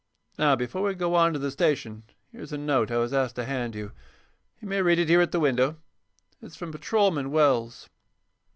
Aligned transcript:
Now, 0.39 0.55
before 0.55 0.81
we 0.81 0.95
go 0.95 1.13
on 1.13 1.31
to 1.31 1.37
the 1.37 1.51
station 1.51 2.01
here's 2.31 2.51
a 2.51 2.57
note 2.57 2.89
I 2.89 2.97
was 2.97 3.13
asked 3.13 3.35
to 3.35 3.45
hand 3.45 3.75
you. 3.75 3.91
You 4.59 4.67
may 4.67 4.81
read 4.81 4.97
it 4.97 5.09
here 5.09 5.21
at 5.21 5.31
the 5.31 5.39
window. 5.39 5.77
It's 6.41 6.55
from 6.55 6.71
Patrolman 6.71 7.29
Wells." 7.29 7.87